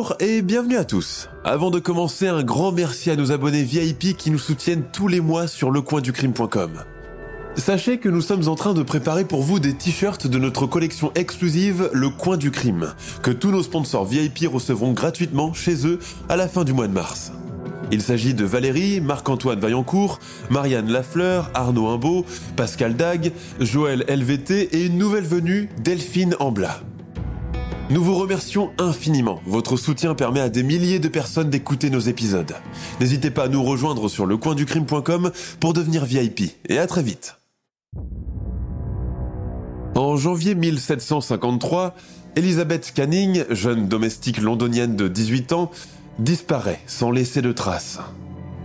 [0.00, 1.28] Bonjour et bienvenue à tous.
[1.44, 5.20] Avant de commencer, un grand merci à nos abonnés VIP qui nous soutiennent tous les
[5.20, 6.70] mois sur lecoinducrime.com.
[7.56, 11.12] Sachez que nous sommes en train de préparer pour vous des t-shirts de notre collection
[11.16, 15.98] exclusive Le Coin du Crime, que tous nos sponsors VIP recevront gratuitement chez eux
[16.30, 17.30] à la fin du mois de mars.
[17.92, 22.24] Il s'agit de Valérie, Marc-Antoine Vaillancourt, Marianne Lafleur, Arnaud Imbeau,
[22.56, 26.80] Pascal Dag, Joël LVT et une nouvelle venue, Delphine Ambla.
[27.90, 29.40] Nous vous remercions infiniment.
[29.46, 32.54] Votre soutien permet à des milliers de personnes d'écouter nos épisodes.
[33.00, 36.56] N'hésitez pas à nous rejoindre sur lecoinducrime.com pour devenir VIP.
[36.68, 37.36] Et à très vite.
[39.96, 41.96] En janvier 1753,
[42.36, 45.72] Elizabeth Canning, jeune domestique londonienne de 18 ans,
[46.20, 47.98] disparaît sans laisser de traces.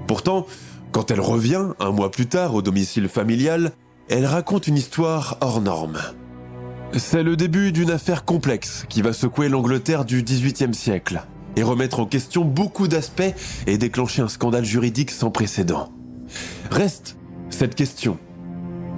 [0.06, 0.46] Pourtant,
[0.92, 3.72] quand elle revient, un mois plus tard, au domicile familial,
[4.08, 5.98] elle raconte une histoire hors norme.
[6.98, 11.24] C'est le début d'une affaire complexe qui va secouer l'Angleterre du XVIIIe siècle
[11.58, 13.34] et remettre en question beaucoup d'aspects
[13.68, 15.92] et déclencher un scandale juridique sans précédent.
[16.72, 17.18] Reste
[17.50, 18.18] cette question.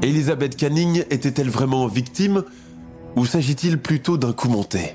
[0.03, 2.43] Elizabeth Canning était-elle vraiment victime
[3.15, 4.93] ou s'agit-il plutôt d'un coup monté?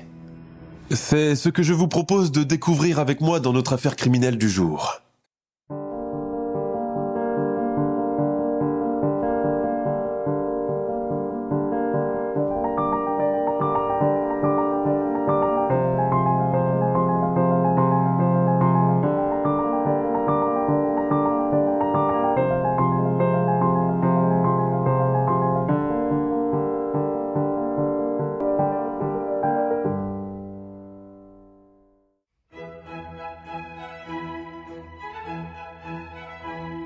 [0.89, 4.49] C'est ce que je vous propose de découvrir avec moi dans notre affaire criminelle du
[4.49, 5.02] jour.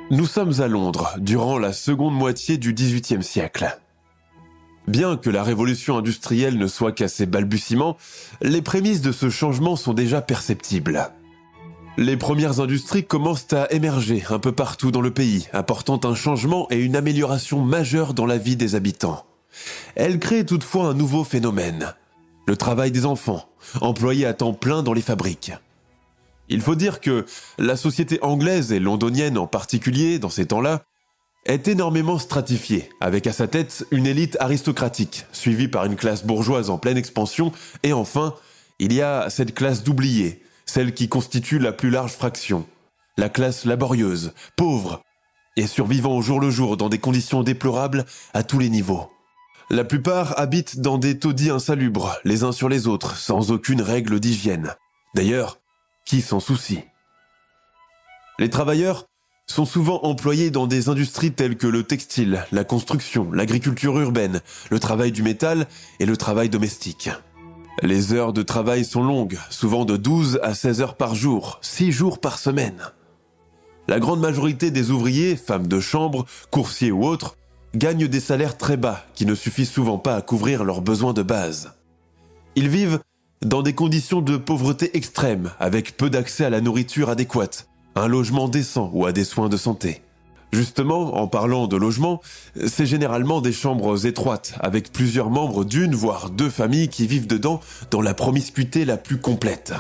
[0.10, 3.78] Nous sommes à Londres durant la seconde moitié du XVIIIe siècle.
[4.88, 7.98] Bien que la révolution industrielle ne soit qu'à ses balbutiements,
[8.42, 11.12] les prémices de ce changement sont déjà perceptibles.
[11.98, 16.68] Les premières industries commencent à émerger un peu partout dans le pays, apportant un changement
[16.70, 19.26] et une amélioration majeure dans la vie des habitants.
[19.96, 21.94] Elles créent toutefois un nouveau phénomène,
[22.46, 23.50] le travail des enfants,
[23.82, 25.52] employés à temps plein dans les fabriques.
[26.50, 27.26] Il faut dire que
[27.58, 30.84] la société anglaise et londonienne en particulier, dans ces temps-là,
[31.46, 36.70] est énormément stratifiée, avec à sa tête une élite aristocratique, suivie par une classe bourgeoise
[36.70, 37.52] en pleine expansion,
[37.84, 38.36] et enfin,
[38.80, 42.66] il y a cette classe d'oubliés, celle qui constitue la plus large fraction,
[43.18, 45.02] la classe laborieuse, pauvre,
[45.56, 49.10] et survivant au jour le jour dans des conditions déplorables à tous les niveaux.
[49.70, 54.20] La plupart habitent dans des taudis insalubres, les uns sur les autres, sans aucune règle
[54.20, 54.76] d'hygiène.
[55.16, 55.60] D'ailleurs,
[56.08, 56.80] qui s'en soucie
[58.40, 59.06] Les travailleurs
[59.46, 64.42] sont souvent employés dans des industries telles que le textile, la construction, l'agriculture urbaine,
[64.72, 65.68] le travail du métal
[66.00, 67.10] et le travail domestique.
[67.84, 71.92] Les heures de travail sont longues, souvent de 12 à 16 heures par jour, 6
[71.92, 72.82] jours par semaine.
[73.88, 77.38] La grande majorité des ouvriers, femmes de chambre, coursiers ou autres,
[77.76, 81.22] gagnent des salaires très bas qui ne suffisent souvent pas à couvrir leurs besoins de
[81.24, 81.74] base.
[82.56, 83.00] Ils vivent
[83.44, 88.48] dans des conditions de pauvreté extrême, avec peu d'accès à la nourriture adéquate, un logement
[88.48, 90.02] décent ou à des soins de santé.
[90.52, 92.22] Justement, en parlant de logement,
[92.68, 97.60] c'est généralement des chambres étroites, avec plusieurs membres d'une voire deux familles qui vivent dedans
[97.92, 99.74] dans la promiscuité la plus complète.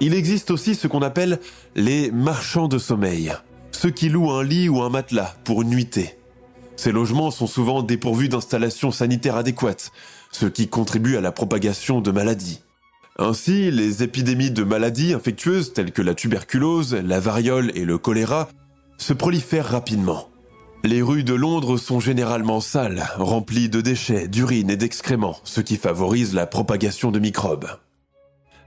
[0.00, 1.40] Il existe aussi ce qu'on appelle
[1.76, 3.32] les marchands de sommeil,
[3.70, 6.18] ceux qui louent un lit ou un matelas pour une nuitée.
[6.76, 9.92] Ces logements sont souvent dépourvus d'installations sanitaires adéquates,
[10.34, 12.60] ce qui contribue à la propagation de maladies.
[13.18, 18.48] Ainsi, les épidémies de maladies infectieuses telles que la tuberculose, la variole et le choléra
[18.98, 20.28] se prolifèrent rapidement.
[20.82, 25.76] Les rues de Londres sont généralement sales, remplies de déchets, d'urine et d'excréments, ce qui
[25.76, 27.68] favorise la propagation de microbes.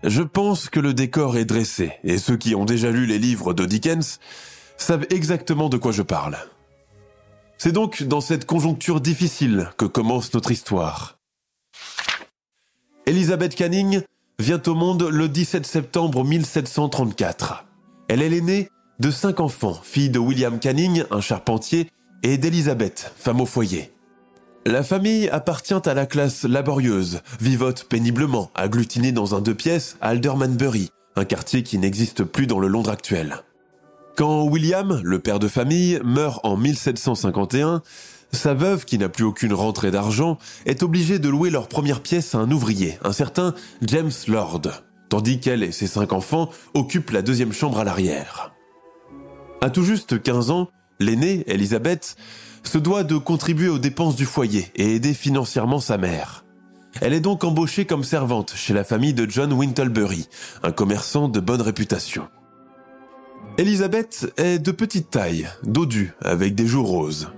[0.03, 3.53] Je pense que le décor est dressé, et ceux qui ont déjà lu les livres
[3.53, 4.19] de Dickens
[4.77, 6.37] savent exactement de quoi je parle.
[7.57, 11.16] C'est donc dans cette conjoncture difficile que commence notre histoire.
[13.05, 14.01] Elizabeth Canning
[14.39, 17.65] vient au monde le 17 septembre 1734.
[18.09, 18.69] Elle est l'aînée
[18.99, 21.89] de cinq enfants, fille de William Canning, un charpentier,
[22.23, 23.93] et d'Elizabeth, femme au foyer.
[24.65, 30.09] La famille appartient à la classe laborieuse, vivote péniblement, agglutinée dans un deux pièces à
[30.09, 33.43] Aldermanbury, un quartier qui n'existe plus dans le Londres actuel.
[34.17, 37.81] Quand William, le père de famille, meurt en 1751,
[38.31, 42.35] sa veuve, qui n'a plus aucune rentrée d'argent, est obligée de louer leur première pièce
[42.35, 44.61] à un ouvrier, un certain James Lord,
[45.09, 48.53] tandis qu'elle et ses cinq enfants occupent la deuxième chambre à l'arrière.
[49.61, 50.67] À tout juste 15 ans,
[50.99, 52.15] l'aînée, Elisabeth,
[52.63, 56.43] se doit de contribuer aux dépenses du foyer et aider financièrement sa mère.
[57.01, 60.27] Elle est donc embauchée comme servante chez la famille de John Wintlebury,
[60.63, 62.27] un commerçant de bonne réputation.
[63.57, 67.31] Elisabeth est de petite taille, dodue, avec des joues roses.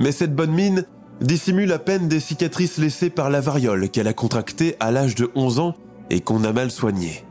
[0.00, 0.84] Mais cette bonne mine
[1.20, 5.30] dissimule à peine des cicatrices laissées par la variole qu'elle a contractée à l'âge de
[5.34, 5.74] 11 ans
[6.08, 7.24] et qu'on a mal soignée.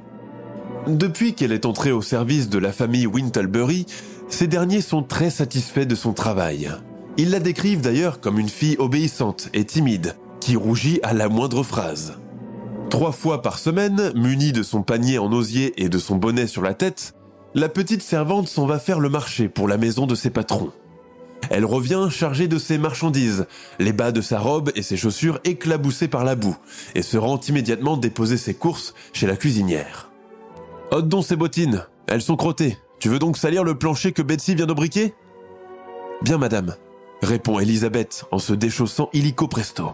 [0.87, 3.87] Depuis qu'elle est entrée au service de la famille Wintlebury,
[4.29, 6.71] ces derniers sont très satisfaits de son travail.
[7.17, 11.63] Ils la décrivent d'ailleurs comme une fille obéissante et timide, qui rougit à la moindre
[11.63, 12.19] phrase.
[12.91, 16.61] Trois fois par semaine, munie de son panier en osier et de son bonnet sur
[16.61, 17.13] la tête,
[17.55, 20.71] la petite servante s'en va faire le marché pour la maison de ses patrons.
[21.49, 23.47] Elle revient chargée de ses marchandises,
[23.79, 26.57] les bas de sa robe et ses chaussures éclaboussées par la boue,
[26.95, 30.11] et se rend immédiatement déposer ses courses chez la cuisinière.
[30.91, 32.77] Ôte donc ses bottines, elles sont crottées.
[32.99, 35.13] Tu veux donc salir le plancher que Betsy vient de briquer
[36.21, 36.75] Bien, madame,
[37.21, 39.93] répond Elisabeth en se déchaussant illico presto.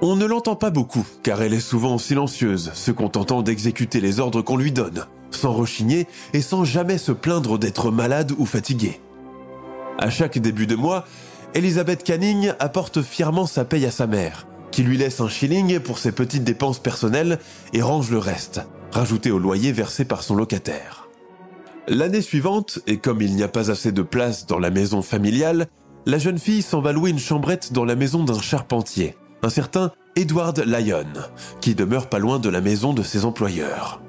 [0.00, 4.42] On ne l'entend pas beaucoup, car elle est souvent silencieuse, se contentant d'exécuter les ordres
[4.42, 9.00] qu'on lui donne, sans rechigner et sans jamais se plaindre d'être malade ou fatiguée.
[10.02, 11.04] À chaque début de mois,
[11.54, 15.98] Elisabeth Canning apporte fièrement sa paye à sa mère, qui lui laisse un shilling pour
[15.98, 17.38] ses petites dépenses personnelles
[17.72, 21.08] et range le reste, rajouté au loyer versé par son locataire.
[21.86, 25.68] L'année suivante, et comme il n'y a pas assez de place dans la maison familiale,
[26.04, 29.14] la jeune fille s'en va louer une chambrette dans la maison d'un charpentier,
[29.44, 31.12] un certain Edward Lyon,
[31.60, 34.02] qui demeure pas loin de la maison de ses employeurs.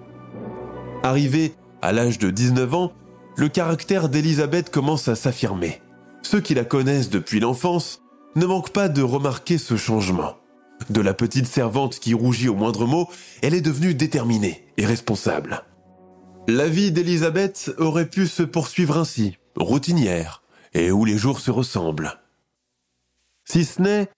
[1.04, 1.54] Arrivé
[1.84, 2.94] à l'âge de 19 ans,
[3.36, 5.82] le caractère d'Elisabeth commence à s'affirmer.
[6.22, 8.02] Ceux qui la connaissent depuis l'enfance
[8.36, 10.38] ne manquent pas de remarquer ce changement.
[10.90, 13.10] De la petite servante qui rougit au moindre mot,
[13.42, 15.64] elle est devenue déterminée et responsable.
[16.48, 20.44] La vie d'Elisabeth aurait pu se poursuivre ainsi, routinière,
[20.74, 22.20] et où les jours se ressemblent.
[23.46, 24.10] Si ce n'est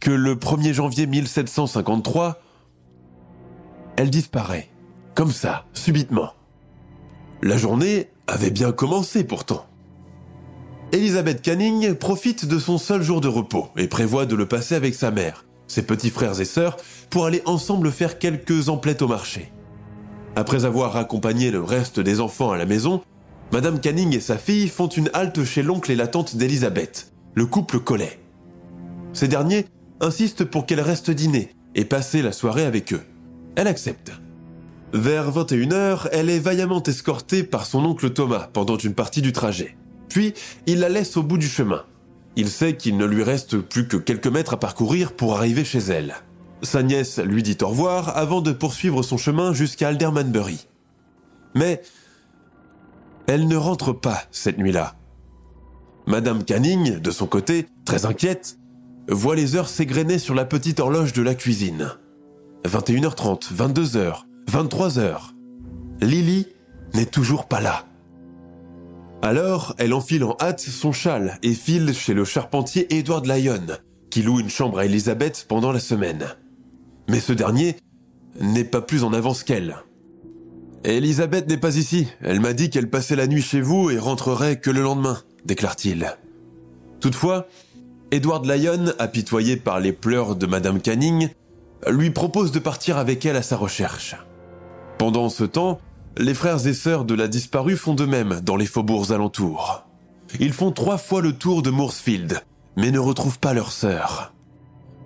[0.00, 2.40] que le 1er janvier 1753,
[3.96, 4.68] elle disparaît,
[5.14, 6.32] comme ça, subitement.
[7.42, 9.66] La journée avait bien commencé pourtant.
[10.92, 14.94] Elisabeth Canning profite de son seul jour de repos et prévoit de le passer avec
[14.94, 16.76] sa mère, ses petits frères et sœurs,
[17.08, 19.52] pour aller ensemble faire quelques emplettes au marché.
[20.36, 23.02] Après avoir accompagné le reste des enfants à la maison,
[23.52, 27.46] Madame Canning et sa fille font une halte chez l'oncle et la tante d'Elisabeth, le
[27.46, 28.20] couple Collet.
[29.12, 29.66] Ces derniers
[30.00, 33.02] insistent pour qu'elle reste dîner et passer la soirée avec eux.
[33.56, 34.12] Elle accepte.
[34.92, 39.76] Vers 21h, elle est vaillamment escortée par son oncle Thomas pendant une partie du trajet.
[40.08, 40.34] Puis,
[40.66, 41.84] il la laisse au bout du chemin.
[42.34, 45.78] Il sait qu'il ne lui reste plus que quelques mètres à parcourir pour arriver chez
[45.78, 46.16] elle.
[46.62, 50.66] Sa nièce lui dit au revoir avant de poursuivre son chemin jusqu'à Aldermanbury.
[51.54, 51.82] Mais
[53.28, 54.96] elle ne rentre pas cette nuit-là.
[56.06, 58.58] Madame Canning, de son côté, très inquiète,
[59.08, 61.92] voit les heures s'égrener sur la petite horloge de la cuisine.
[62.64, 65.30] 21h30, 22h, 23h.
[66.00, 66.48] Lily
[66.94, 67.84] n'est toujours pas là.
[69.22, 73.78] Alors, elle enfile en hâte son châle et file chez le charpentier Edward Lyon,
[74.10, 76.26] qui loue une chambre à Elisabeth pendant la semaine.
[77.08, 77.76] Mais ce dernier
[78.40, 79.76] n'est pas plus en avance qu'elle.
[80.82, 82.08] Elisabeth n'est pas ici.
[82.20, 86.16] Elle m'a dit qu'elle passait la nuit chez vous et rentrerait que le lendemain, déclare-t-il.
[86.98, 87.46] Toutefois,
[88.10, 91.28] Edward Lyon, apitoyé par les pleurs de Madame Canning,
[91.88, 94.16] lui propose de partir avec elle à sa recherche.
[95.00, 95.80] Pendant ce temps,
[96.18, 99.86] les frères et sœurs de la disparue font de même dans les faubourgs alentours.
[100.40, 102.42] Ils font trois fois le tour de Moorsfield,
[102.76, 104.34] mais ne retrouvent pas leur sœur.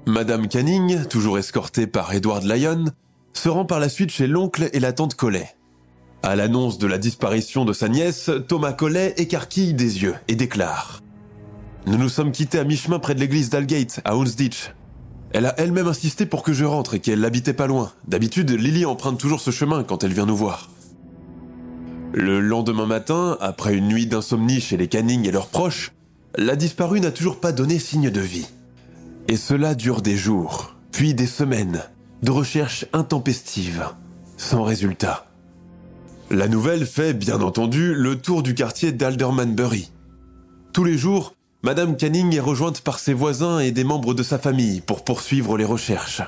[0.04, 2.86] Madame Canning, toujours escortée par Edward Lyon,
[3.34, 5.54] se rend par la suite chez l'oncle et la tante Collet.
[6.24, 11.02] À l'annonce de la disparition de sa nièce, Thomas Collet écarquille des yeux et déclare
[11.86, 14.72] Nous nous sommes quittés à mi-chemin près de l'église d'Algate, à Houndsditch.
[15.34, 17.90] Elle a elle-même insisté pour que je rentre et qu'elle n'habitait pas loin.
[18.06, 20.70] D'habitude, Lily emprunte toujours ce chemin quand elle vient nous voir.
[22.12, 25.90] Le lendemain matin, après une nuit d'insomnie chez les Canning et leurs proches,
[26.36, 28.46] la disparue n'a toujours pas donné signe de vie.
[29.26, 31.82] Et cela dure des jours, puis des semaines,
[32.22, 33.88] de recherches intempestives,
[34.36, 35.26] sans résultat.
[36.30, 39.90] La nouvelle fait, bien entendu, le tour du quartier d'Aldermanbury.
[40.72, 41.33] Tous les jours,
[41.64, 45.56] Madame Canning est rejointe par ses voisins et des membres de sa famille pour poursuivre
[45.56, 46.20] les recherches.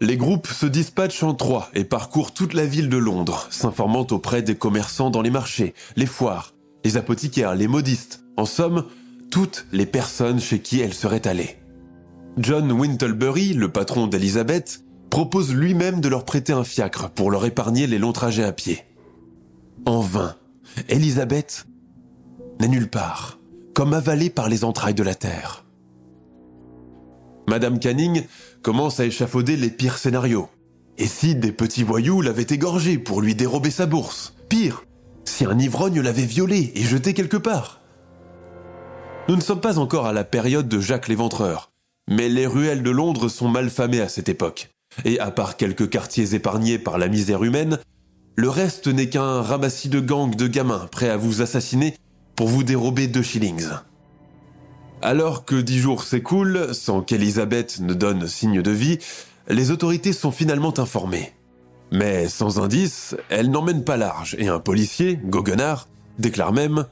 [0.00, 4.40] Les groupes se dispatchent en trois et parcourent toute la ville de Londres, s'informant auprès
[4.40, 8.86] des commerçants dans les marchés, les foires, les apothicaires, les modistes, en somme,
[9.30, 11.58] toutes les personnes chez qui elle serait allée.
[12.38, 17.86] John Wintlebury, le patron d'Elizabeth, propose lui-même de leur prêter un fiacre pour leur épargner
[17.86, 18.78] les longs trajets à pied.
[19.84, 20.36] En vain,
[20.88, 21.66] Elizabeth
[22.60, 23.38] n'est nulle part,
[23.74, 25.64] comme avalée par les entrailles de la terre.
[27.48, 28.24] Madame Canning
[28.62, 30.48] commence à échafauder les pires scénarios.
[30.96, 34.34] Et si des petits voyous l'avaient égorgée pour lui dérober sa bourse?
[34.48, 34.84] Pire,
[35.24, 37.80] si un ivrogne l'avait violée et jetée quelque part?
[39.28, 41.72] Nous ne sommes pas encore à la période de Jacques l'Éventreur,
[42.08, 44.70] mais les ruelles de Londres sont mal famées à cette époque.
[45.04, 47.78] Et à part quelques quartiers épargnés par la misère humaine,
[48.36, 51.94] le reste n'est qu'un ramassis de gangs de gamins prêts à vous assassiner
[52.36, 53.68] pour vous dérober deux shillings.
[55.02, 58.98] Alors que dix jours s'écoulent sans qu'Elisabeth ne donne signe de vie,
[59.48, 61.32] les autorités sont finalement informées.
[61.92, 65.88] Mais sans indice, elle n'emmène pas large et un policier, Goguenard,
[66.18, 66.86] déclare même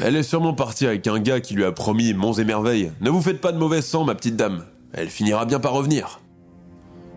[0.00, 2.90] Elle est sûrement partie avec un gars qui lui a promis monts et merveilles.
[3.00, 4.64] Ne vous faites pas de mauvais sang, ma petite dame.
[4.92, 6.20] Elle finira bien par revenir.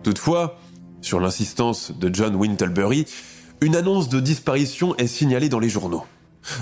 [0.02, 0.58] Toutefois,
[1.00, 3.06] sur l'insistance de John Wintlebury,
[3.62, 6.04] une annonce de disparition est signalée dans les journaux.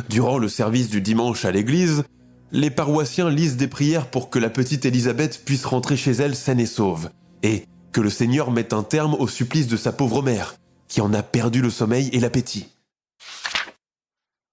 [0.08, 2.04] Durant le service du dimanche à l'église,
[2.52, 6.60] les paroissiens lisent des prières pour que la petite Élisabeth puisse rentrer chez elle saine
[6.60, 7.10] et sauve,
[7.42, 10.54] et que le Seigneur mette un terme au supplice de sa pauvre mère,
[10.88, 12.68] qui en a perdu le sommeil et l'appétit.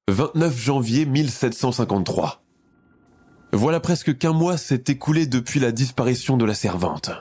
[0.10, 2.44] 29 janvier 1753.
[3.54, 7.12] Voilà presque qu'un mois s'est écoulé depuis la disparition de la servante.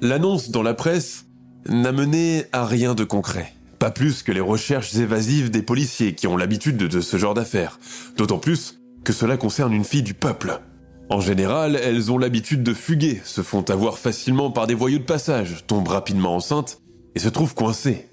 [0.00, 1.26] L'annonce dans la presse
[1.68, 3.52] n'a mené à rien de concret.
[3.80, 7.80] Pas plus que les recherches évasives des policiers qui ont l'habitude de ce genre d'affaires.
[8.18, 10.60] D'autant plus que cela concerne une fille du peuple.
[11.08, 15.04] En général, elles ont l'habitude de fuguer, se font avoir facilement par des voyous de
[15.04, 16.82] passage, tombent rapidement enceintes
[17.14, 18.06] et se trouvent coincées.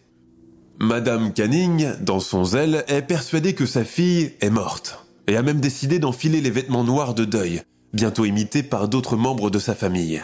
[0.79, 5.59] Madame Canning, dans son zèle, est persuadée que sa fille est morte, et a même
[5.59, 10.24] décidé d'enfiler les vêtements noirs de deuil, bientôt imités par d'autres membres de sa famille.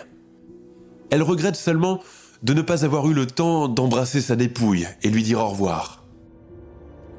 [1.11, 1.99] Elle regrette seulement
[2.43, 6.03] de ne pas avoir eu le temps d'embrasser sa dépouille et lui dire au revoir.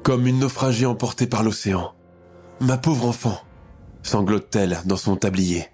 [0.03, 1.93] Comme une naufragée emportée par l'océan.
[2.59, 3.39] Ma pauvre enfant,
[4.03, 5.65] sanglote-t-elle dans son tablier.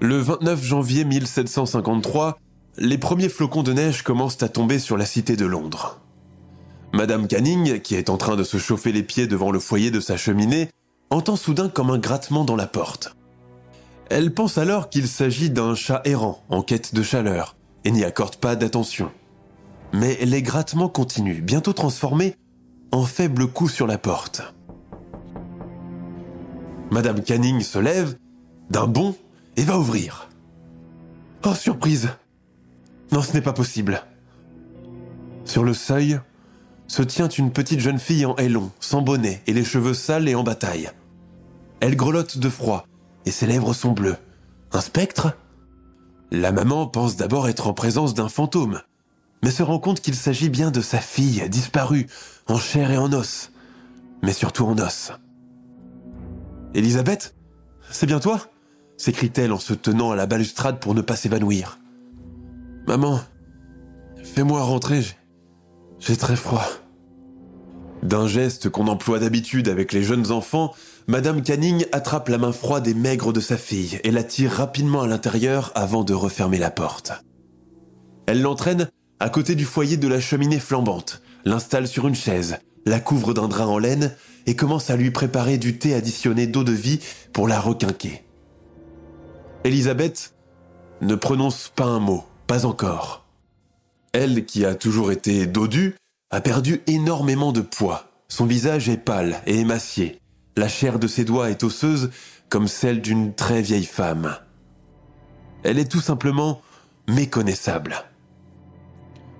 [0.00, 2.38] Le 29 janvier 1753,
[2.76, 6.00] les premiers flocons de neige commencent à tomber sur la cité de Londres.
[6.92, 10.00] Madame Canning, qui est en train de se chauffer les pieds devant le foyer de
[10.00, 10.70] sa cheminée,
[11.10, 13.14] entend soudain comme un grattement dans la porte.
[14.10, 18.36] Elle pense alors qu'il s'agit d'un chat errant en quête de chaleur et n'y accorde
[18.36, 19.12] pas d'attention.
[19.92, 22.34] Mais les grattements continuent, bientôt transformés
[22.90, 24.42] en faibles coups sur la porte.
[26.90, 28.16] Madame Canning se lève
[28.70, 29.14] d'un bond
[29.56, 30.28] et va ouvrir.
[31.44, 32.08] Oh, surprise
[33.12, 34.02] Non, ce n'est pas possible.
[35.44, 36.18] Sur le seuil
[36.88, 40.34] se tient une petite jeune fille en long, sans bonnet et les cheveux sales et
[40.34, 40.90] en bataille.
[41.78, 42.84] Elle grelotte de froid
[43.26, 44.16] et ses lèvres sont bleues.
[44.72, 45.36] Un spectre
[46.30, 48.80] La maman pense d'abord être en présence d'un fantôme,
[49.42, 52.06] mais se rend compte qu'il s'agit bien de sa fille disparue,
[52.48, 53.52] en chair et en os,
[54.22, 55.12] mais surtout en os.
[56.74, 57.34] Elisabeth
[57.90, 58.40] C'est bien toi?
[58.96, 61.78] s'écrie-t-elle en se tenant à la balustrade pour ne pas s'évanouir.
[62.86, 63.20] Maman,
[64.22, 65.04] fais-moi rentrer,
[65.98, 66.66] j'ai très froid.
[68.02, 70.74] D'un geste qu'on emploie d'habitude avec les jeunes enfants,
[71.08, 75.02] Madame Canning attrape la main froide et maigre de sa fille et la tire rapidement
[75.02, 77.12] à l'intérieur avant de refermer la porte.
[78.26, 78.88] Elle l'entraîne
[79.20, 83.46] à côté du foyer de la cheminée flambante, l'installe sur une chaise, la couvre d'un
[83.46, 86.98] drap en laine et commence à lui préparer du thé additionné d'eau de vie
[87.32, 88.24] pour la requinquer.
[89.62, 90.34] Elisabeth
[91.02, 93.26] ne prononce pas un mot, pas encore.
[94.12, 95.94] Elle, qui a toujours été dodue,
[96.30, 98.10] a perdu énormément de poids.
[98.26, 100.20] Son visage est pâle et émacié.
[100.56, 102.10] La chair de ses doigts est osseuse
[102.48, 104.36] comme celle d'une très vieille femme.
[105.62, 106.62] Elle est tout simplement
[107.08, 107.96] méconnaissable.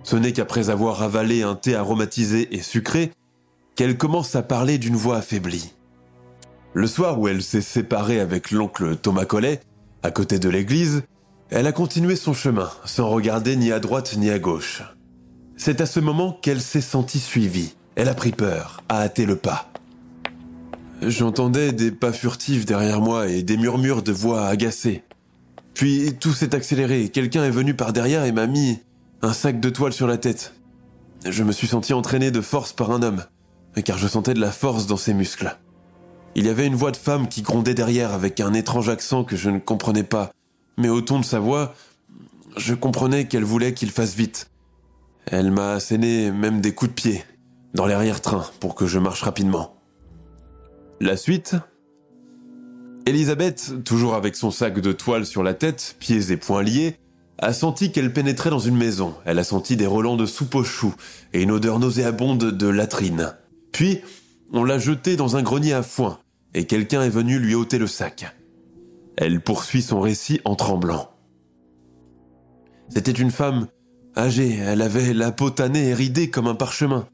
[0.03, 3.13] Ce n'est qu'après avoir avalé un thé aromatisé et sucré
[3.75, 5.73] qu'elle commence à parler d'une voix affaiblie.
[6.75, 9.61] Le soir où elle s'est séparée avec l'oncle Thomas Collet,
[10.03, 11.03] à côté de l'église,
[11.51, 14.83] elle a continué son chemin, sans regarder ni à droite ni à gauche.
[15.57, 17.75] C'est à ce moment qu'elle s'est sentie suivie.
[17.95, 19.71] Elle a pris peur, a hâté le pas.
[21.03, 25.03] J'entendais des pas furtifs derrière moi et des murmures de voix agacées.
[25.75, 28.79] Puis tout s'est accéléré, quelqu'un est venu par derrière et m'a mis
[29.21, 30.55] un sac de toile sur la tête.
[31.29, 33.25] Je me suis senti entraîné de force par un homme,
[33.85, 35.59] car je sentais de la force dans ses muscles.
[36.35, 39.37] Il y avait une voix de femme qui grondait derrière avec un étrange accent que
[39.37, 40.33] je ne comprenais pas,
[40.79, 41.75] mais au ton de sa voix,
[42.57, 44.51] je comprenais qu'elle voulait qu'il fasse vite.
[45.27, 47.25] Elle m'a asséné même des coups de pied
[47.75, 49.76] dans l'arrière-train pour que je marche rapidement.
[51.01, 51.57] La suite
[53.05, 56.97] Elisabeth, toujours avec son sac de toile sur la tête, pieds et poings liés,
[57.39, 59.15] a senti qu'elle pénétrait dans une maison.
[59.27, 60.95] Elle a senti des relents de soupe aux choux
[61.35, 63.35] et une odeur nauséabonde de latrine.
[63.73, 64.01] Puis,
[64.53, 66.19] on l'a jetée dans un grenier à foin
[66.55, 68.35] et quelqu'un est venu lui ôter le sac.
[69.19, 71.11] Elle poursuit son récit en tremblant.
[72.89, 73.67] C'était une femme
[74.17, 77.07] âgée, elle avait la peau tannée et ridée comme un parchemin,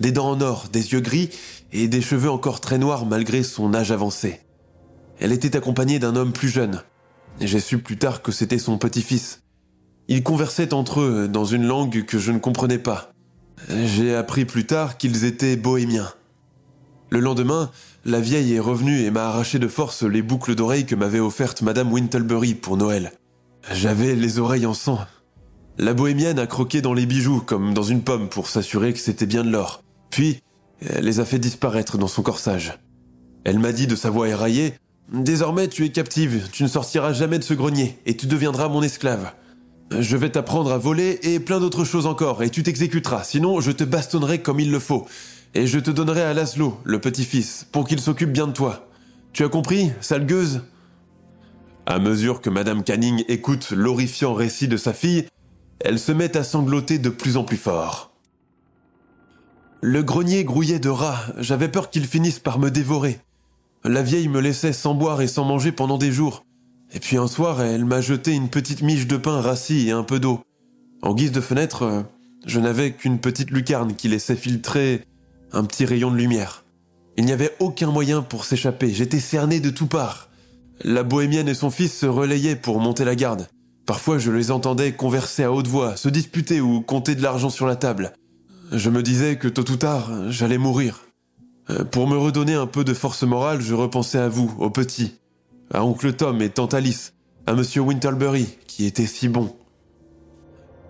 [0.00, 1.30] des dents en or, des yeux gris
[1.72, 4.40] et des cheveux encore très noirs malgré son âge avancé.
[5.18, 6.82] Elle était accompagnée d'un homme plus jeune.
[7.40, 9.42] J'ai su plus tard que c'était son petit-fils.
[10.08, 13.12] Ils conversaient entre eux dans une langue que je ne comprenais pas.
[13.68, 16.12] J'ai appris plus tard qu'ils étaient bohémiens.
[17.10, 17.70] Le lendemain,
[18.04, 21.62] la vieille est revenue et m'a arraché de force les boucles d'oreilles que m'avait offertes
[21.62, 23.12] Madame Wintlebury pour Noël.
[23.72, 24.98] J'avais les oreilles en sang.
[25.78, 29.26] La bohémienne a croqué dans les bijoux comme dans une pomme pour s'assurer que c'était
[29.26, 29.82] bien de l'or.
[30.10, 30.42] Puis,
[30.80, 32.78] elle les a fait disparaître dans son corsage.
[33.44, 34.74] Elle m'a dit de sa voix éraillée
[35.12, 38.82] Désormais, tu es captive, tu ne sortiras jamais de ce grenier, et tu deviendras mon
[38.82, 39.32] esclave.
[39.96, 43.70] Je vais t'apprendre à voler et plein d'autres choses encore, et tu t'exécuteras, sinon je
[43.70, 45.06] te bastonnerai comme il le faut,
[45.54, 48.88] et je te donnerai à Laszlo, le petit-fils, pour qu'il s'occupe bien de toi.
[49.32, 50.62] Tu as compris, sale gueuse?
[51.86, 55.26] À mesure que Madame Canning écoute l'horrifiant récit de sa fille,
[55.78, 58.15] elle se met à sangloter de plus en plus fort.
[59.82, 63.20] Le grenier grouillait de rats, j'avais peur qu'il finisse par me dévorer.
[63.84, 66.44] La vieille me laissait sans boire et sans manger pendant des jours.
[66.92, 70.02] Et puis un soir, elle m'a jeté une petite miche de pain rassis et un
[70.02, 70.40] peu d'eau.
[71.02, 72.02] En guise de fenêtre, euh,
[72.46, 75.02] je n'avais qu'une petite lucarne qui laissait filtrer
[75.52, 76.64] un petit rayon de lumière.
[77.18, 80.30] Il n'y avait aucun moyen pour s'échapper, j'étais cerné de toutes parts.
[80.82, 83.48] La bohémienne et son fils se relayaient pour monter la garde.
[83.84, 87.66] Parfois je les entendais converser à haute voix, se disputer ou compter de l'argent sur
[87.66, 88.12] la table.
[88.72, 91.04] Je me disais que tôt ou tard, j'allais mourir.
[91.70, 95.14] Euh, pour me redonner un peu de force morale, je repensais à vous, au petit,
[95.72, 97.14] à oncle Tom et tante Alice,
[97.46, 99.54] à monsieur Winterbury, qui était si bon.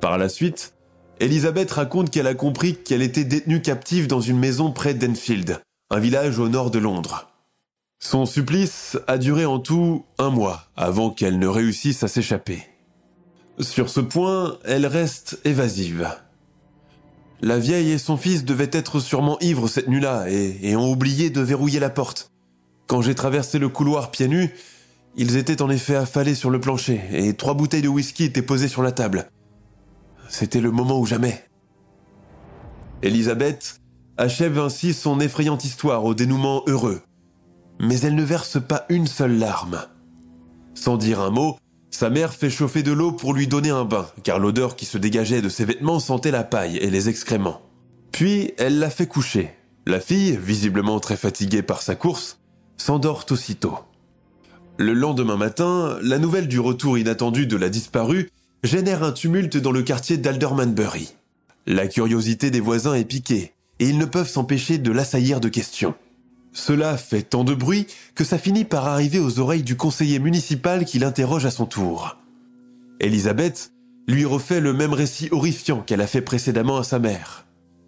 [0.01, 0.75] Par la suite,
[1.21, 5.61] Elisabeth raconte qu'elle a compris qu'elle était détenue captive dans une maison près d'Enfield,
[5.91, 7.31] un village au nord de Londres.
[7.99, 12.63] Son supplice a duré en tout un mois avant qu'elle ne réussisse à s'échapper.
[13.59, 16.07] Sur ce point, elle reste évasive.
[17.43, 21.41] La vieille et son fils devaient être sûrement ivres cette nuit-là et, ont oublié de
[21.41, 22.31] verrouiller la porte.
[22.87, 24.55] Quand j'ai traversé le couloir pieds nus,
[25.17, 28.69] ils étaient en effet affalés sur le plancher et trois bouteilles de whisky étaient posées
[28.69, 29.29] sur la table.
[30.29, 31.45] C'était le moment ou jamais.
[33.03, 33.81] Elisabeth
[34.17, 37.03] achève ainsi son effrayante histoire au dénouement heureux.
[37.79, 39.83] Mais elle ne verse pas une seule larme.
[40.75, 41.59] Sans dire un mot,
[41.97, 44.99] sa mère fait chauffer de l'eau pour lui donner un bain, car l'odeur qui se
[44.99, 47.63] dégageait de ses vêtements sentait la paille et les excréments.
[48.13, 49.55] Puis elle la fait coucher.
[49.87, 52.39] La fille, visiblement très fatiguée par sa course,
[52.77, 53.79] s'endort aussitôt.
[54.77, 58.31] Le lendemain matin, la nouvelle du retour inattendu de la disparue
[58.63, 61.15] génère un tumulte dans le quartier d'Aldermanbury.
[61.67, 65.95] La curiosité des voisins est piquée, et ils ne peuvent s'empêcher de l'assaillir de questions.
[66.57, 70.87] Cela fait tant de bruit que ça finit par arriver aux oreilles du conseiller municipal
[70.87, 72.17] qui l'interroge à son tour.
[72.99, 73.73] Elisabeth
[74.09, 77.45] lui refait le même récit horrifiant qu'elle a fait précédemment à sa mère.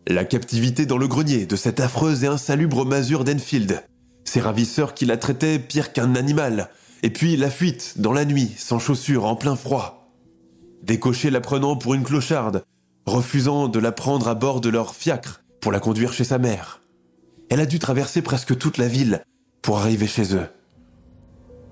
[0.06, 3.82] La captivité dans le grenier de cette affreuse et insalubre masure d'Enfield,
[4.24, 6.68] ses ravisseurs qui la traitaient pire qu'un animal,
[7.02, 10.12] et puis la fuite dans la nuit, sans chaussures, en plein froid.
[10.82, 12.64] Des cochers la prenant pour une clocharde,
[13.06, 16.77] refusant de la prendre à bord de leur fiacre pour la conduire chez sa mère
[17.50, 19.22] elle a dû traverser presque toute la ville
[19.62, 20.48] pour arriver chez eux.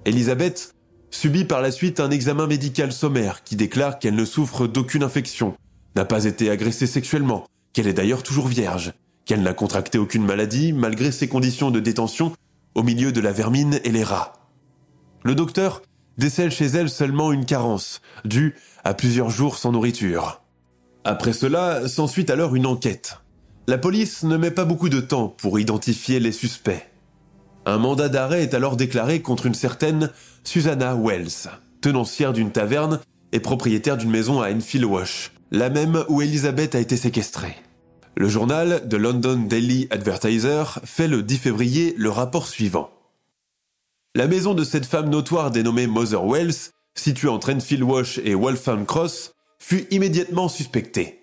[0.05, 0.73] Elisabeth
[1.11, 5.55] subit par la suite un examen médical sommaire qui déclare qu'elle ne souffre d'aucune infection,
[5.95, 8.93] n'a pas été agressée sexuellement, qu'elle est d'ailleurs toujours vierge,
[9.25, 12.33] qu'elle n'a contracté aucune maladie malgré ses conditions de détention
[12.75, 14.35] au milieu de la vermine et les rats.
[15.25, 15.83] Le docteur
[16.19, 20.43] décèle chez elle seulement une carence, due à plusieurs jours sans nourriture.
[21.05, 23.19] Après cela, s'ensuit alors une enquête.
[23.69, 26.87] La police ne met pas beaucoup de temps pour identifier les suspects.
[27.65, 30.13] Un mandat d'arrêt est alors déclaré contre une certaine
[30.45, 31.51] Susanna Wells,
[31.81, 33.01] tenancière d'une taverne
[33.33, 37.57] et propriétaire d'une maison à Enfield Wash, la même où Elizabeth a été séquestrée.
[38.15, 42.91] Le journal The London Daily Advertiser fait le 10 février le rapport suivant.
[44.15, 48.87] La maison de cette femme notoire dénommée Mother Wells, située entre Enfield Wash et Waltham
[48.87, 51.16] Cross, fut immédiatement suspectée.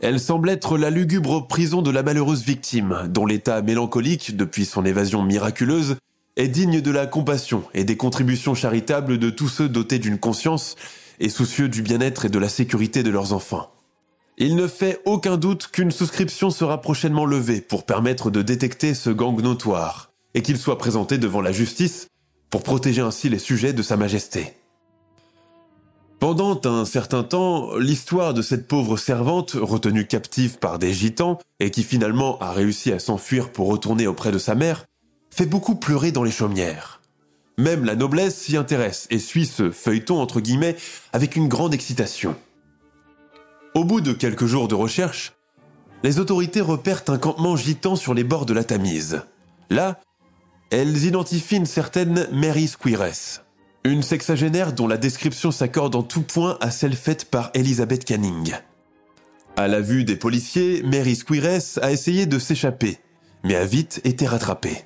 [0.00, 4.84] Elle semble être la lugubre prison de la malheureuse victime, dont l'état mélancolique, depuis son
[4.84, 5.96] évasion miraculeuse,
[6.36, 10.76] est digne de la compassion et des contributions charitables de tous ceux dotés d'une conscience
[11.18, 13.72] et soucieux du bien-être et de la sécurité de leurs enfants.
[14.36, 19.10] Il ne fait aucun doute qu'une souscription sera prochainement levée pour permettre de détecter ce
[19.10, 22.06] gang notoire et qu'il soit présenté devant la justice
[22.50, 24.57] pour protéger ainsi les sujets de Sa Majesté.
[26.20, 31.70] Pendant un certain temps, l'histoire de cette pauvre servante, retenue captive par des gitans, et
[31.70, 34.84] qui finalement a réussi à s'enfuir pour retourner auprès de sa mère,
[35.30, 37.00] fait beaucoup pleurer dans les chaumières.
[37.56, 40.76] Même la noblesse s'y intéresse et suit ce feuilleton entre guillemets
[41.12, 42.34] avec une grande excitation.
[43.74, 45.34] Au bout de quelques jours de recherche,
[46.02, 49.22] les autorités repèrent un campement gitan sur les bords de la Tamise.
[49.70, 50.00] Là,
[50.70, 53.44] elles identifient une certaine Mary Squires,
[53.88, 58.54] une sexagénaire dont la description s'accorde en tout point à celle faite par Elizabeth Canning.
[59.56, 62.98] À la vue des policiers, Mary Squires a essayé de s'échapper,
[63.42, 64.84] mais a vite été rattrapée.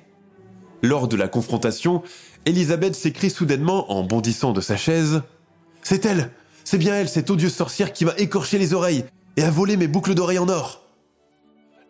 [0.81, 2.01] Lors de la confrontation,
[2.45, 5.21] Elizabeth s'écrie soudainement en bondissant de sa chaise
[5.81, 6.31] C'est elle
[6.63, 9.05] C'est bien elle, cette odieuse sorcière qui m'a écorché les oreilles
[9.37, 10.83] et a volé mes boucles d'oreilles en or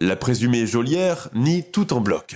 [0.02, 2.36] La présumée geôlière nie tout en bloc.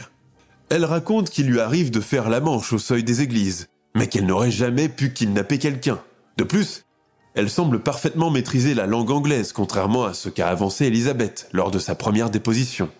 [0.69, 4.27] Elle raconte qu'il lui arrive de faire la manche au seuil des églises, mais qu'elle
[4.27, 5.99] n'aurait jamais pu kidnapper quelqu'un.
[6.37, 6.85] De plus,
[7.33, 11.79] elle semble parfaitement maîtriser la langue anglaise, contrairement à ce qu'a avancé Elisabeth lors de
[11.79, 12.91] sa première déposition.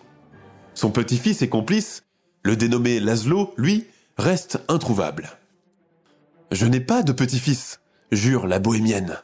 [0.74, 2.02] Son petit-fils et complice,
[2.42, 5.30] le dénommé Laszlo, lui, reste introuvable.
[6.50, 7.80] Je n'ai pas de petit-fils,
[8.10, 9.18] jure la bohémienne.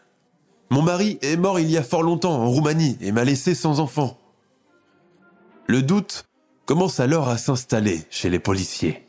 [0.70, 3.80] Mon mari est mort il y a fort longtemps en Roumanie et m'a laissé sans
[3.80, 4.16] enfant.
[5.66, 6.24] Le doute
[6.66, 9.03] commence alors à s'installer chez les policiers.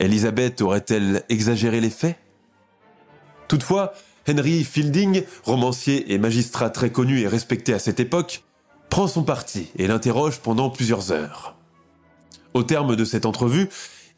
[0.00, 2.16] Elisabeth aurait-elle exagéré les faits?
[3.48, 3.92] Toutefois,
[4.28, 8.42] Henry Fielding, romancier et magistrat très connu et respecté à cette époque,
[8.88, 11.54] prend son parti et l'interroge pendant plusieurs heures.
[12.54, 13.68] Au terme de cette entrevue,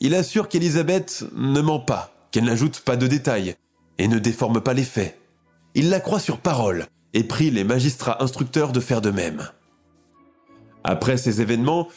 [0.00, 3.56] il assure qu'Elisabeth ne ment pas, qu'elle n'ajoute pas de détails
[3.98, 5.18] et ne déforme pas les faits.
[5.74, 9.48] Il la croit sur parole et prie les magistrats instructeurs de faire de même.
[10.84, 11.88] Après ces événements,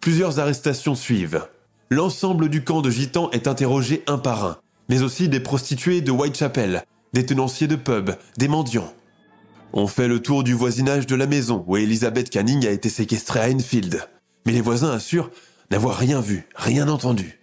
[0.00, 1.46] plusieurs arrestations suivent,
[1.90, 6.10] l'ensemble du camp de gitans est interrogé un par un, mais aussi des prostituées de
[6.10, 8.92] Whitechapel, des tenanciers de pub, des mendiants.
[9.72, 13.40] On fait le tour du voisinage de la maison où Elizabeth Canning a été séquestrée
[13.40, 14.08] à Enfield,
[14.46, 15.30] mais les voisins assurent
[15.70, 17.40] n'avoir rien vu, rien entendu.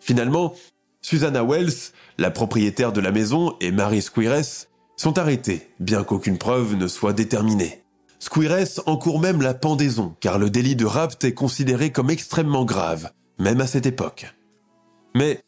[0.00, 0.54] Finalement,
[1.02, 6.74] Susanna Wells, la propriétaire de la maison, et Mary Squires sont arrêtés, bien qu'aucune preuve
[6.74, 7.82] ne soit déterminée.
[8.18, 13.10] Squires encourt même la pendaison, car le délit de rapt est considéré comme extrêmement grave,
[13.40, 14.32] même à cette époque.
[15.16, 15.40] Mais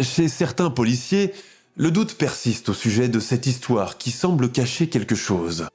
[0.00, 1.34] chez certains policiers,
[1.76, 5.68] le doute persiste au sujet de cette histoire qui semble cacher quelque chose.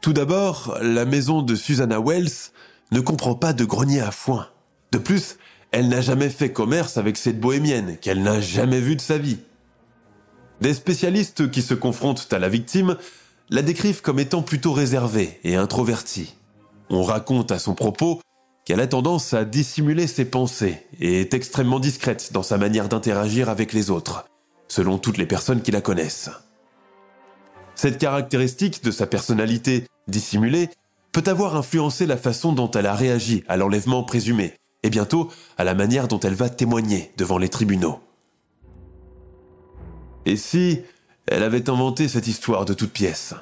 [0.00, 2.52] Tout d'abord, la maison de Susanna Wells
[2.92, 4.48] ne comprend pas de grenier à foin.
[4.92, 5.36] De plus,
[5.72, 9.38] elle n'a jamais fait commerce avec cette bohémienne qu'elle n'a jamais vue de sa vie.
[10.60, 12.96] Des spécialistes qui se confrontent à la victime
[13.50, 16.36] la décrivent comme étant plutôt réservée et introvertie.
[16.88, 18.20] On raconte à son propos
[18.66, 23.48] qu'elle a tendance à dissimuler ses pensées et est extrêmement discrète dans sa manière d'interagir
[23.48, 24.26] avec les autres,
[24.66, 26.30] selon toutes les personnes qui la connaissent.
[27.76, 30.68] Cette caractéristique de sa personnalité dissimulée
[31.12, 35.62] peut avoir influencé la façon dont elle a réagi à l'enlèvement présumé, et bientôt à
[35.64, 38.00] la manière dont elle va témoigner devant les tribunaux.
[40.24, 40.80] Et si
[41.28, 43.34] elle avait inventé cette histoire de toute pièce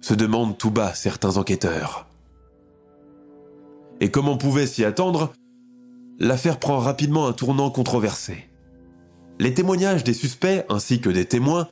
[0.00, 2.06] se demandent tout bas certains enquêteurs.
[4.02, 5.32] Et comme on pouvait s'y attendre,
[6.18, 8.48] l'affaire prend rapidement un tournant controversé.
[9.38, 11.68] Les témoignages des suspects ainsi que des témoins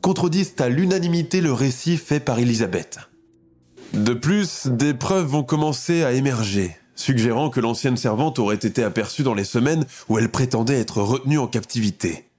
[0.00, 3.00] contredisent à l'unanimité le récit fait par Elisabeth.
[3.94, 9.24] De plus, des preuves vont commencer à émerger, suggérant que l'ancienne servante aurait été aperçue
[9.24, 12.30] dans les semaines où elle prétendait être retenue en captivité.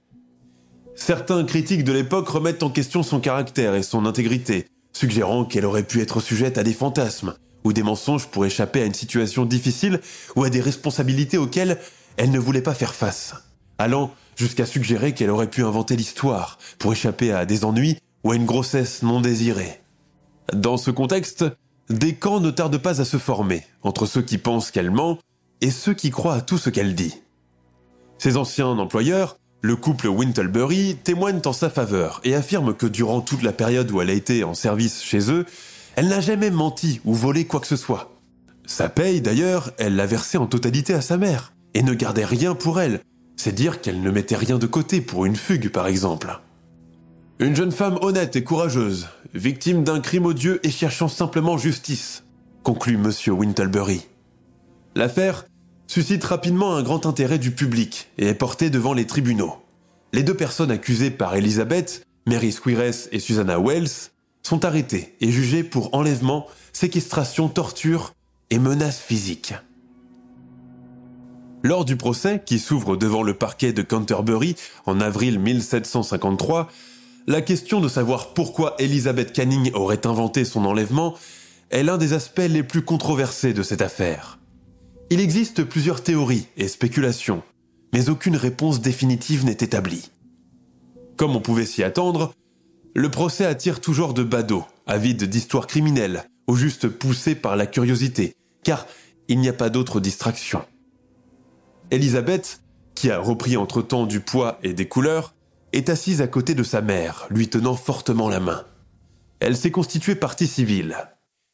[0.94, 5.82] Certains critiques de l'époque remettent en question son caractère et son intégrité, suggérant qu'elle aurait
[5.82, 10.00] pu être sujette à des fantasmes, ou des mensonges pour échapper à une situation difficile
[10.36, 11.78] ou à des responsabilités auxquelles
[12.16, 13.34] elle ne voulait pas faire face,
[13.78, 18.36] allant jusqu'à suggérer qu'elle aurait pu inventer l'histoire pour échapper à des ennuis ou à
[18.36, 19.80] une grossesse non désirée.
[20.52, 21.44] Dans ce contexte,
[21.88, 25.18] des camps ne tardent pas à se former entre ceux qui pensent qu'elle ment
[25.60, 27.14] et ceux qui croient à tout ce qu'elle dit.
[28.18, 33.42] Ses anciens employeurs le couple Wintlebury témoigne en sa faveur et affirme que durant toute
[33.42, 35.46] la période où elle a été en service chez eux,
[35.96, 38.18] elle n'a jamais menti ou volé quoi que ce soit.
[38.66, 42.54] Sa paye, d'ailleurs, elle l'a versée en totalité à sa mère et ne gardait rien
[42.54, 43.00] pour elle.
[43.36, 46.40] C'est dire qu'elle ne mettait rien de côté pour une fugue, par exemple.
[47.40, 52.22] Une jeune femme honnête et courageuse, victime d'un crime odieux et cherchant simplement justice,
[52.62, 54.06] conclut Monsieur Wintlebury.
[54.94, 55.44] L'affaire
[55.88, 59.56] suscite rapidement un grand intérêt du public et est portée devant les tribunaux.
[60.12, 64.12] Les deux personnes accusées par Elizabeth, Mary Squires et Susanna Wells,
[64.44, 68.14] sont arrêtées et jugées pour enlèvement, séquestration, torture
[68.50, 69.54] et menaces physiques.
[71.62, 74.54] Lors du procès, qui s'ouvre devant le parquet de Canterbury
[74.84, 76.70] en avril 1753,
[77.26, 81.14] la question de savoir pourquoi Elizabeth Canning aurait inventé son enlèvement
[81.70, 84.38] est l'un des aspects les plus controversés de cette affaire.
[85.08, 87.42] Il existe plusieurs théories et spéculations,
[87.94, 90.10] mais aucune réponse définitive n'est établie.
[91.16, 92.34] Comme on pouvait s'y attendre,
[92.94, 98.36] le procès attire toujours de badauds, avides d'histoires criminelles, ou juste poussés par la curiosité,
[98.62, 98.86] car
[99.28, 100.64] il n'y a pas d'autre distraction.
[101.90, 102.60] Elisabeth,
[102.94, 105.34] qui a repris entre-temps du poids et des couleurs,
[105.72, 108.64] est assise à côté de sa mère, lui tenant fortement la main.
[109.40, 110.96] Elle s'est constituée partie civile.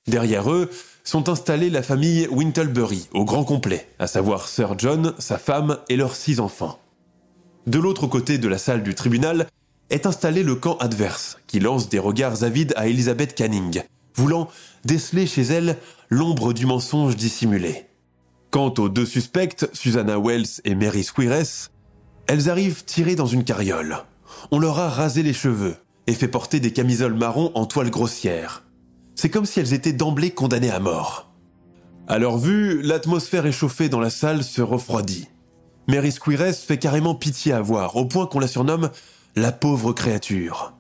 [0.07, 0.71] Derrière eux
[1.05, 5.97] sont installés la famille Wintlebury au grand complet, à savoir Sir John, sa femme et
[5.97, 6.79] leurs six enfants.
[7.67, 9.47] De l'autre côté de la salle du tribunal
[9.91, 13.83] est installé le camp adverse, qui lance des regards avides à Elizabeth Canning,
[14.15, 14.49] voulant
[14.85, 15.77] déceler chez elle
[16.09, 17.87] l'ombre du mensonge dissimulé.
[18.51, 21.71] Quant aux deux suspectes, Susanna Wells et Mary Squires,
[22.27, 24.05] elles arrivent tirées dans une carriole
[24.51, 25.77] on leur a rasé les cheveux
[26.07, 28.65] et fait porter des camisoles marron en toile grossière.
[29.15, 31.31] C'est comme si elles étaient d'emblée condamnées à mort.
[32.09, 35.29] À leur vue, l'atmosphère échauffée dans la salle se refroidit.
[35.87, 38.91] Mary Squires fait carrément pitié à voir, au point qu'on la surnomme
[39.37, 40.75] la pauvre créature.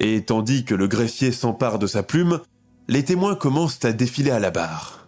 [0.00, 2.40] Et tandis que le greffier s'empare de sa plume,
[2.88, 5.06] les témoins commencent à défiler à la barre.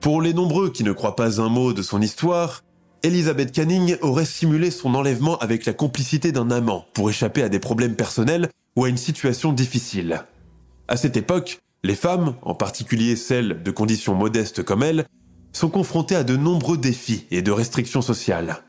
[0.00, 2.62] Pour les nombreux qui ne croient pas un mot de son histoire,
[3.02, 7.58] Elizabeth Canning aurait simulé son enlèvement avec la complicité d'un amant pour échapper à des
[7.58, 10.24] problèmes personnels ou à une situation difficile.
[10.88, 15.06] À cette époque, les femmes, en particulier celles de conditions modestes comme elle,
[15.52, 18.62] sont confrontées à de nombreux défis et de restrictions sociales.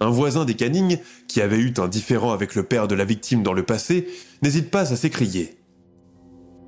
[0.00, 3.42] Un voisin des Canning, qui avait eu un différend avec le père de la victime
[3.42, 4.08] dans le passé,
[4.42, 5.58] n'hésite pas à s'écrier.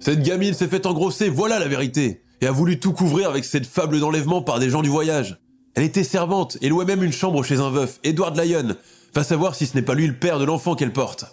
[0.01, 3.67] Cette gamine s'est fait engrosser, voilà la vérité, et a voulu tout couvrir avec cette
[3.67, 5.41] fable d'enlèvement par des gens du voyage.
[5.75, 8.77] Elle était servante et louait même une chambre chez un veuf, Edward Lyon.
[9.15, 11.27] Va savoir si ce n'est pas lui le père de l'enfant qu'elle porte.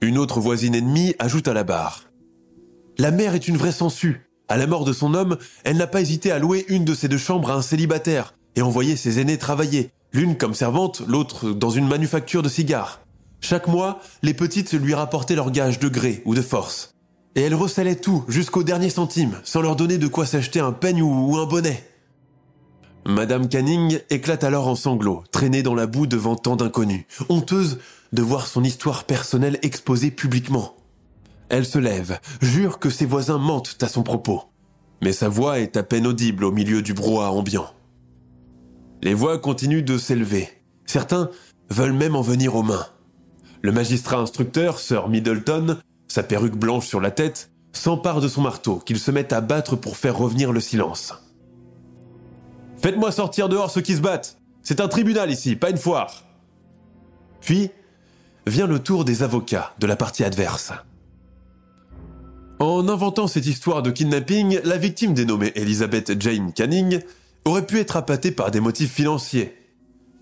[0.00, 2.04] Une autre voisine ennemie ajoute à la barre.
[2.98, 4.28] La mère est une vraie sangsue.
[4.48, 7.08] À la mort de son homme, elle n'a pas hésité à louer une de ses
[7.08, 11.70] deux chambres à un célibataire et envoyer ses aînés travailler, l'une comme servante, l'autre dans
[11.70, 13.00] une manufacture de cigares.
[13.40, 16.94] Chaque mois, les petites lui rapportaient leur gage de gré ou de force.
[17.34, 21.02] Et elle recélait tout jusqu'au dernier centime, sans leur donner de quoi s'acheter un peigne
[21.02, 21.84] ou un bonnet.
[23.06, 27.78] Madame Canning éclate alors en sanglots, traînée dans la boue devant tant d'inconnus, honteuse
[28.12, 30.74] de voir son histoire personnelle exposée publiquement.
[31.48, 34.42] Elle se lève, jure que ses voisins mentent à son propos,
[35.00, 37.72] mais sa voix est à peine audible au milieu du brouhaha ambiant.
[39.02, 40.48] Les voix continuent de s'élever.
[40.86, 41.30] Certains
[41.70, 42.86] veulent même en venir aux mains.
[43.62, 48.76] Le magistrat instructeur, Sir Middleton, sa perruque blanche sur la tête, s'empare de son marteau
[48.78, 51.14] qu'il se met à battre pour faire revenir le silence.
[52.82, 54.38] Faites-moi sortir dehors ceux qui se battent.
[54.62, 56.24] C'est un tribunal ici, pas une foire.
[57.40, 57.70] Puis
[58.46, 60.72] vient le tour des avocats de la partie adverse.
[62.58, 67.00] En inventant cette histoire de kidnapping, la victime dénommée Elizabeth Jane Canning
[67.44, 69.54] aurait pu être appâtée par des motifs financiers.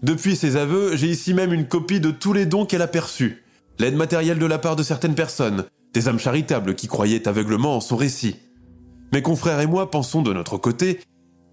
[0.03, 3.43] Depuis ses aveux, j'ai ici même une copie de tous les dons qu'elle a perçus,
[3.79, 7.81] l'aide matérielle de la part de certaines personnes, des âmes charitables qui croyaient aveuglement en
[7.81, 8.37] son récit.
[9.13, 11.01] Mes confrères et moi pensons de notre côté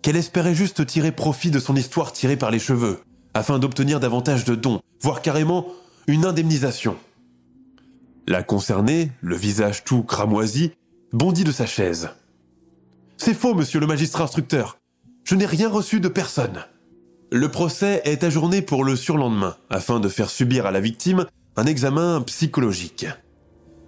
[0.01, 2.99] qu'elle espérait juste tirer profit de son histoire tirée par les cheveux,
[3.33, 5.67] afin d'obtenir davantage de dons, voire carrément
[6.07, 6.97] une indemnisation.
[8.27, 10.71] La concernée, le visage tout cramoisi,
[11.13, 12.09] bondit de sa chaise.
[13.17, 14.77] C'est faux, monsieur le magistrat instructeur.
[15.23, 16.65] Je n'ai rien reçu de personne.
[17.31, 21.65] Le procès est ajourné pour le surlendemain, afin de faire subir à la victime un
[21.65, 23.07] examen psychologique.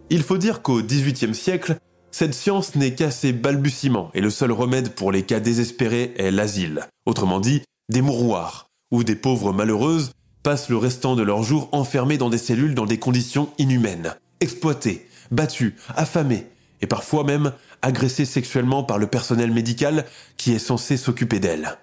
[0.09, 1.77] Il faut dire qu'au XVIIIe siècle,
[2.11, 6.31] cette science n'est qu'à ses balbutiements et le seul remède pour les cas désespérés est
[6.31, 11.67] l'asile, autrement dit des mouroirs, où des pauvres malheureuses passent le restant de leur jour
[11.71, 16.45] enfermées dans des cellules dans des conditions inhumaines, exploitées, battues, affamées,
[16.81, 20.05] et parfois même agressées sexuellement par le personnel médical
[20.37, 21.77] qui est censé s'occuper d'elles.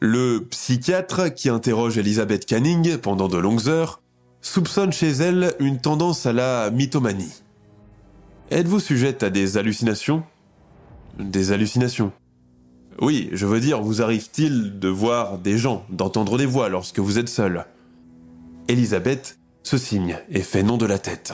[0.00, 4.00] Le psychiatre qui interroge Elizabeth Canning pendant de longues heures
[4.42, 7.42] soupçonne chez elle une tendance à la mythomanie.
[8.50, 10.22] Êtes-vous sujette à des hallucinations?
[11.18, 12.12] Des hallucinations
[13.00, 17.18] Oui, je veux dire, vous arrive-t-il de voir des gens, d'entendre des voix lorsque vous
[17.18, 17.64] êtes seule
[18.68, 21.32] Elisabeth se signe et fait non de la tête.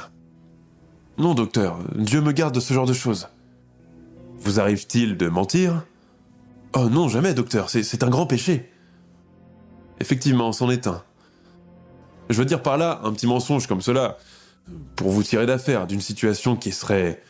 [1.21, 3.29] Non, docteur, Dieu me garde de ce genre de choses.
[4.39, 5.85] Vous arrive-t-il de mentir?
[6.75, 8.73] Oh non, jamais, docteur, c'est un grand péché.
[10.01, 11.03] Effectivement, c'en est un.
[12.31, 14.17] Je veux dire par là, un petit mensonge comme cela,
[14.97, 17.23] pour vous tirer d'affaire d'une situation qui serait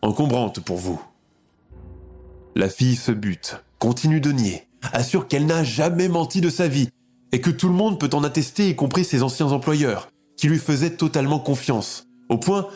[0.00, 0.98] encombrante pour vous.
[2.54, 6.88] La fille se bute, continue de nier, assure qu'elle n'a jamais menti de sa vie,
[7.32, 10.58] et que tout le monde peut en attester, y compris ses anciens employeurs, qui lui
[10.58, 12.66] faisaient totalement confiance, au point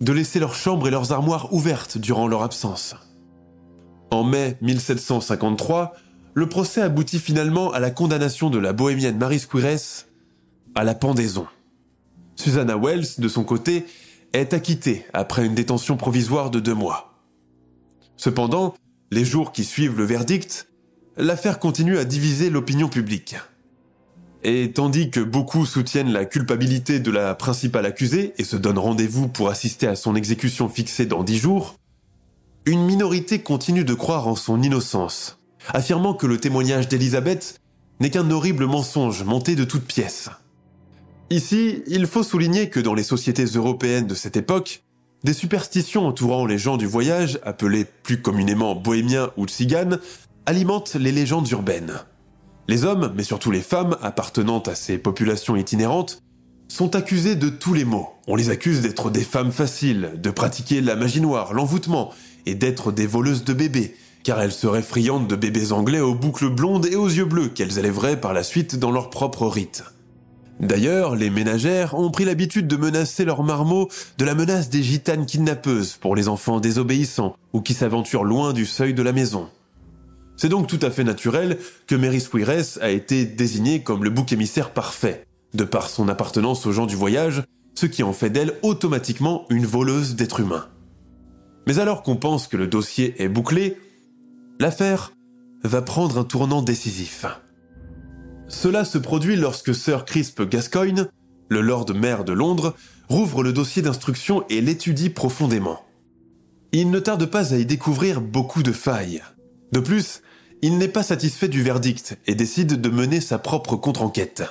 [0.00, 2.94] de laisser leurs chambres et leurs armoires ouvertes durant leur absence.
[4.10, 5.94] En mai 1753,
[6.34, 10.06] le procès aboutit finalement à la condamnation de la bohémienne Marie Squires
[10.74, 11.46] à la pendaison.
[12.36, 13.86] Susanna Wells, de son côté,
[14.32, 17.14] est acquittée après une détention provisoire de deux mois.
[18.16, 18.74] Cependant,
[19.10, 20.68] les jours qui suivent le verdict,
[21.16, 23.36] l'affaire continue à diviser l'opinion publique.
[24.44, 29.28] Et tandis que beaucoup soutiennent la culpabilité de la principale accusée et se donnent rendez-vous
[29.28, 31.74] pour assister à son exécution fixée dans dix jours,
[32.64, 35.38] une minorité continue de croire en son innocence,
[35.72, 37.60] affirmant que le témoignage d'Elisabeth
[38.00, 40.30] n'est qu'un horrible mensonge monté de toutes pièces.
[41.30, 44.82] Ici, il faut souligner que dans les sociétés européennes de cette époque,
[45.24, 49.98] des superstitions entourant les gens du voyage, appelés plus communément bohémiens ou tziganes,
[50.46, 52.00] alimentent les légendes urbaines.
[52.68, 56.22] Les hommes, mais surtout les femmes appartenant à ces populations itinérantes,
[56.68, 58.10] sont accusés de tous les maux.
[58.26, 62.10] On les accuse d'être des femmes faciles, de pratiquer la magie noire, l'envoûtement,
[62.44, 66.50] et d'être des voleuses de bébés, car elles seraient friandes de bébés anglais aux boucles
[66.50, 69.84] blondes et aux yeux bleus qu'elles élèveraient par la suite dans leur propre rite.
[70.60, 75.24] D'ailleurs, les ménagères ont pris l'habitude de menacer leurs marmots de la menace des gitanes
[75.24, 79.48] kidnappeuses pour les enfants désobéissants ou qui s'aventurent loin du seuil de la maison.
[80.38, 84.32] C'est donc tout à fait naturel que Mary Squires a été désignée comme le bouc
[84.32, 87.42] émissaire parfait, de par son appartenance aux gens du voyage,
[87.74, 90.68] ce qui en fait d'elle automatiquement une voleuse d'êtres humains.
[91.66, 93.78] Mais alors qu'on pense que le dossier est bouclé,
[94.60, 95.12] l'affaire
[95.64, 97.26] va prendre un tournant décisif.
[98.46, 101.06] Cela se produit lorsque Sir Crisp Gascoigne,
[101.48, 102.74] le Lord Maire de Londres,
[103.08, 105.80] rouvre le dossier d'instruction et l'étudie profondément.
[106.70, 109.22] Il ne tarde pas à y découvrir beaucoup de failles.
[109.72, 110.22] De plus,
[110.62, 114.42] il n'est pas satisfait du verdict et décide de mener sa propre contre-enquête.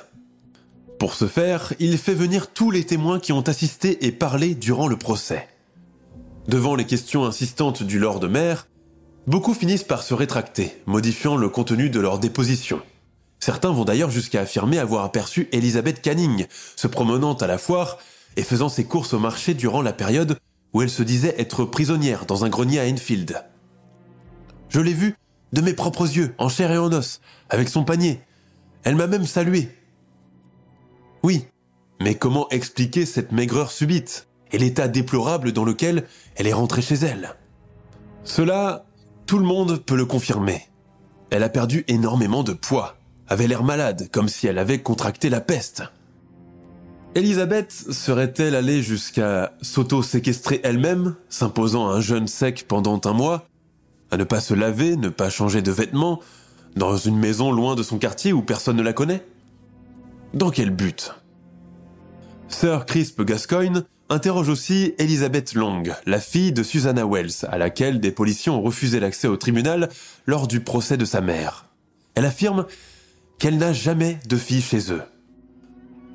[0.98, 4.88] Pour ce faire, il fait venir tous les témoins qui ont assisté et parlé durant
[4.88, 5.46] le procès.
[6.48, 8.66] Devant les questions insistantes du Lord Maire,
[9.26, 12.80] beaucoup finissent par se rétracter, modifiant le contenu de leur déposition.
[13.38, 17.98] Certains vont d'ailleurs jusqu'à affirmer avoir aperçu Elizabeth Canning, se promenant à la foire
[18.36, 20.38] et faisant ses courses au marché durant la période
[20.72, 23.44] où elle se disait être prisonnière dans un grenier à Enfield.
[24.68, 25.14] Je l'ai vue
[25.52, 28.20] de mes propres yeux, en chair et en os, avec son panier.
[28.84, 29.68] Elle m'a même salué.
[31.22, 31.46] Oui,
[32.00, 36.06] mais comment expliquer cette maigreur subite et l'état déplorable dans lequel
[36.36, 37.34] elle est rentrée chez elle?
[38.24, 38.84] Cela,
[39.26, 40.62] tout le monde peut le confirmer.
[41.30, 45.40] Elle a perdu énormément de poids, avait l'air malade, comme si elle avait contracté la
[45.40, 45.82] peste.
[47.14, 53.48] Elisabeth serait-elle allée jusqu'à s'auto-séquestrer elle-même, s'imposant un jeûne sec pendant un mois,
[54.10, 56.20] à ne pas se laver, ne pas changer de vêtements,
[56.76, 59.24] dans une maison loin de son quartier où personne ne la connaît
[60.34, 61.14] Dans quel but?
[62.48, 68.10] Sir Crisp Gascoigne interroge aussi Elizabeth Long, la fille de Susanna Wells, à laquelle des
[68.10, 69.90] policiers ont refusé l'accès au tribunal
[70.26, 71.66] lors du procès de sa mère.
[72.14, 72.66] Elle affirme
[73.38, 75.02] qu'elle n'a jamais de fille chez eux.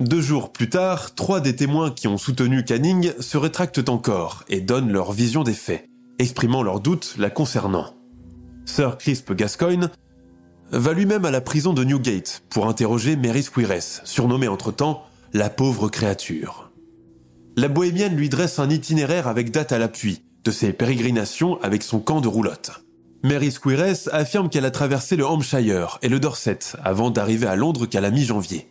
[0.00, 4.60] Deux jours plus tard, trois des témoins qui ont soutenu Canning se rétractent encore et
[4.60, 7.94] donnent leur vision des faits exprimant leurs doutes la concernant.
[8.64, 9.88] Sir Crisp Gascoigne
[10.70, 15.88] va lui-même à la prison de Newgate pour interroger Mary Squires, surnommée entre-temps la pauvre
[15.88, 16.70] créature.
[17.56, 22.00] La bohémienne lui dresse un itinéraire avec date à l'appui de ses pérégrinations avec son
[22.00, 22.84] camp de roulotte.
[23.22, 27.86] Mary Squires affirme qu'elle a traversé le Hampshire et le Dorset avant d'arriver à Londres
[27.86, 28.68] qu'à la mi-janvier.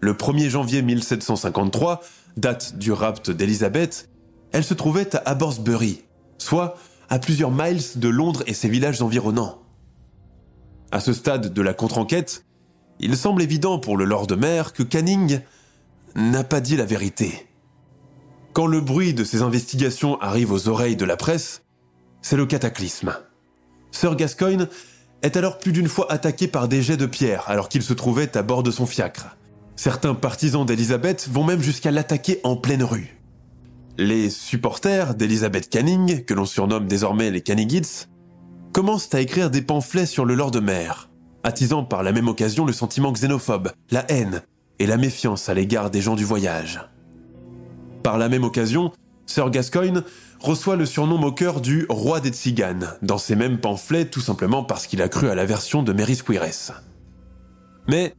[0.00, 2.00] Le 1er janvier 1753,
[2.36, 4.10] date du rapt d'Elizabeth,
[4.52, 6.04] elle se trouvait à Abordsbury,
[6.44, 6.76] soit
[7.08, 9.62] à plusieurs miles de Londres et ses villages environnants.
[10.92, 12.44] À ce stade de la contre-enquête,
[13.00, 15.40] il semble évident pour le Lord Maire que Canning
[16.14, 17.48] n'a pas dit la vérité.
[18.52, 21.62] Quand le bruit de ces investigations arrive aux oreilles de la presse,
[22.22, 23.16] c'est le cataclysme.
[23.90, 24.68] Sir Gascoigne
[25.22, 28.36] est alors plus d'une fois attaqué par des jets de pierre alors qu'il se trouvait
[28.36, 29.36] à bord de son fiacre.
[29.76, 33.18] Certains partisans d'Elizabeth vont même jusqu'à l'attaquer en pleine rue.
[33.96, 38.08] Les supporters d'Elizabeth Canning, que l'on surnomme désormais les Canningites,
[38.72, 41.10] commencent à écrire des pamphlets sur le Lord Maire,
[41.44, 44.42] attisant par la même occasion le sentiment xénophobe, la haine
[44.80, 46.80] et la méfiance à l'égard des gens du voyage.
[48.02, 48.90] Par la même occasion,
[49.26, 50.02] Sir Gascoigne
[50.40, 54.88] reçoit le surnom moqueur du roi des tziganes dans ses mêmes pamphlets tout simplement parce
[54.88, 56.82] qu'il a cru à la version de Mary Squires.
[57.86, 58.16] Mais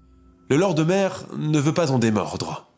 [0.50, 2.72] le Lord de Mer ne veut pas en démordre.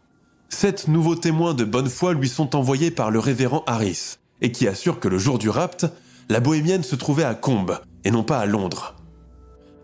[0.49, 4.67] Sept nouveaux témoins de bonne foi lui sont envoyés par le révérend Harris, et qui
[4.67, 5.85] assure que le jour du rapt,
[6.29, 8.95] la bohémienne se trouvait à Combes, et non pas à Londres.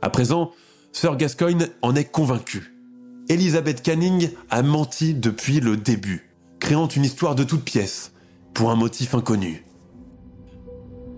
[0.02, 0.52] À présent,
[0.92, 2.74] Sir Gascoigne en est convaincu.
[3.30, 8.14] Elizabeth Canning a menti depuis le début, créant une histoire de toutes pièces,
[8.54, 9.66] pour un motif inconnu.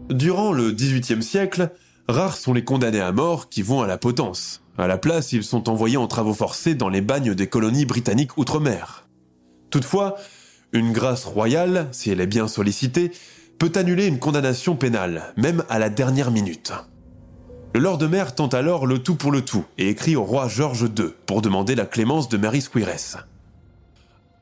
[0.09, 1.71] Durant le XVIIIe siècle,
[2.07, 4.61] rares sont les condamnés à mort qui vont à la potence.
[4.77, 8.37] À la place, ils sont envoyés en travaux forcés dans les bagnes des colonies britanniques
[8.37, 9.04] outre-mer.
[9.75, 10.15] Toutefois,
[10.71, 13.11] une grâce royale, si elle est bien sollicitée,
[13.59, 16.71] peut annuler une condamnation pénale, même à la dernière minute.
[17.73, 20.83] Le Lord de tente alors le tout pour le tout et écrit au roi George
[20.97, 23.27] II pour demander la clémence de Mary Squires.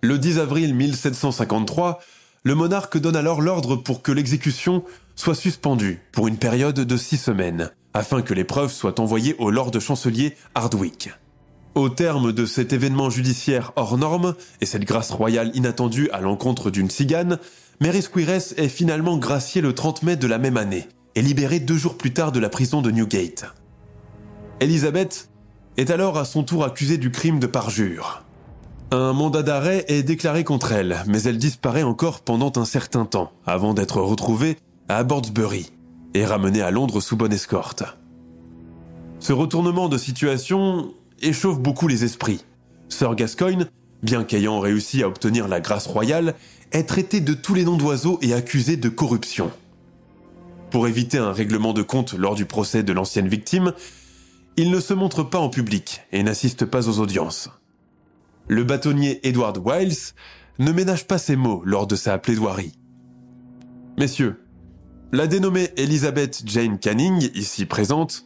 [0.01, 1.99] Le 10 avril 1753,
[2.43, 4.83] le monarque donne alors l'ordre pour que l'exécution
[5.15, 9.49] soit suspendue pour une période de six semaines, afin que les preuves soient envoyées au
[9.49, 11.09] Lord chancelier Hardwick.
[11.75, 16.69] Au terme de cet événement judiciaire hors norme et cette grâce royale inattendue à l'encontre
[16.69, 17.39] d'une cigane,
[17.79, 21.77] Mary Squires est finalement graciée le 30 mai de la même année et libérée deux
[21.77, 23.45] jours plus tard de la prison de Newgate.
[24.59, 25.29] Elizabeth
[25.77, 28.23] est alors à son tour accusée du crime de parjure.
[28.91, 33.31] Un mandat d'arrêt est déclaré contre elle, mais elle disparaît encore pendant un certain temps,
[33.47, 34.57] avant d'être retrouvée
[34.89, 35.71] à Abbotsbury
[36.13, 37.83] et ramenée à Londres sous bonne escorte.
[39.17, 40.93] Ce retournement de situation
[41.23, 42.43] échauffe beaucoup les esprits.
[42.89, 43.65] Sir Gascoigne,
[44.03, 46.35] bien qu'ayant réussi à obtenir la grâce royale,
[46.71, 49.51] est traité de tous les noms d'oiseaux et accusé de corruption.
[50.71, 53.73] Pour éviter un règlement de compte lors du procès de l'ancienne victime,
[54.57, 57.49] il ne se montre pas en public et n'assiste pas aux audiences.
[58.47, 60.13] Le bâtonnier Edward Wiles
[60.59, 62.73] ne ménage pas ses mots lors de sa plaidoirie.
[63.97, 64.43] Messieurs,
[65.11, 68.25] la dénommée Elizabeth Jane Canning, ici présente,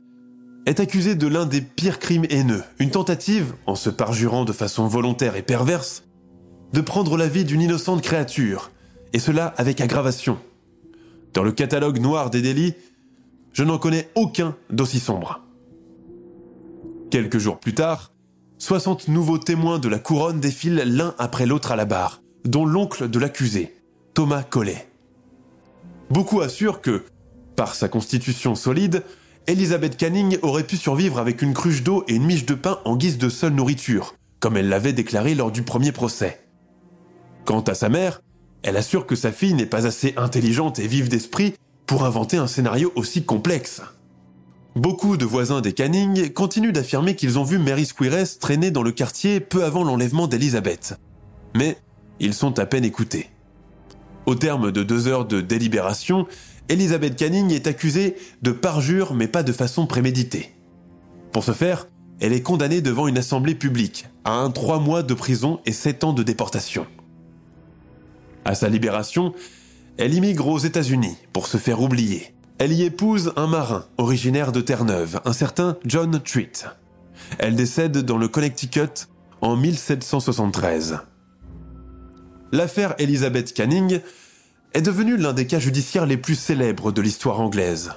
[0.67, 4.85] est accusée de l'un des pires crimes haineux, une tentative, en se parjurant de façon
[4.85, 6.03] volontaire et perverse,
[6.73, 8.69] de prendre la vie d'une innocente créature,
[9.13, 10.37] et cela avec aggravation.
[11.33, 12.73] Dans le catalogue noir des délits,
[13.53, 15.41] je n'en connais aucun d'aussi sombre.
[17.11, 18.11] Quelques jours plus tard,
[18.57, 23.09] 60 nouveaux témoins de la couronne défilent l'un après l'autre à la barre, dont l'oncle
[23.09, 23.73] de l'accusé,
[24.13, 24.89] Thomas Collet.
[26.09, 27.05] Beaucoup assurent que,
[27.55, 29.03] par sa constitution solide,
[29.47, 32.97] Elizabeth Canning aurait pu survivre avec une cruche d'eau et une miche de pain en
[32.97, 36.41] guise de seule nourriture, comme elle l'avait déclaré lors du premier procès.
[37.45, 38.21] Quant à sa mère,
[38.61, 41.53] elle assure que sa fille n'est pas assez intelligente et vive d'esprit
[41.85, 43.81] pour inventer un scénario aussi complexe.
[44.75, 48.91] Beaucoup de voisins des Canning continuent d'affirmer qu'ils ont vu Mary Squires traîner dans le
[48.91, 50.99] quartier peu avant l'enlèvement d'Elizabeth.
[51.55, 51.77] Mais
[52.19, 53.29] ils sont à peine écoutés.
[54.25, 56.27] Au terme de deux heures de délibération,
[56.69, 60.53] Elizabeth Canning est accusée de parjure mais pas de façon préméditée.
[61.31, 61.87] Pour ce faire,
[62.19, 66.03] elle est condamnée devant une assemblée publique à un trois mois de prison et sept
[66.03, 66.87] ans de déportation.
[68.43, 69.33] À sa libération,
[69.97, 72.33] elle immigre aux États-Unis pour se faire oublier.
[72.59, 76.67] Elle y épouse un marin originaire de Terre-Neuve, un certain John Treat.
[77.39, 79.07] Elle décède dans le Connecticut
[79.41, 80.99] en 1773.
[82.51, 84.01] L'affaire Elizabeth Canning
[84.73, 87.91] est devenue l'un des cas judiciaires les plus célèbres de l'histoire anglaise.